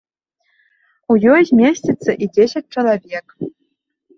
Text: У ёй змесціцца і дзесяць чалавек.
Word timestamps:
У 1.11 1.17
ёй 1.33 1.41
змесціцца 1.51 2.11
і 2.15 2.25
дзесяць 2.35 2.65
чалавек. 2.77 3.25